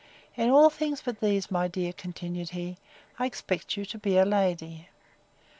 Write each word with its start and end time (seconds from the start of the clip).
—In 0.35 0.49
all 0.49 0.71
things 0.71 1.03
but 1.05 1.19
these, 1.19 1.51
my 1.51 1.67
dear, 1.67 1.93
continued 1.93 2.49
he, 2.49 2.77
I 3.19 3.27
expect 3.27 3.77
you 3.77 3.85
to 3.85 3.99
be 3.99 4.17
a 4.17 4.25
lady. 4.25 4.87